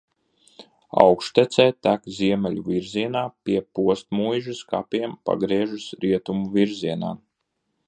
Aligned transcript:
Augštecē 1.01 1.65
tek 1.87 2.09
ziemeļu 2.19 2.63
virzienā, 2.69 3.23
pie 3.49 3.61
Postmuižas 3.79 4.63
kapiem 4.73 5.15
pagriežas 5.31 5.89
rietumu 6.07 6.51
virzienā. 6.59 7.17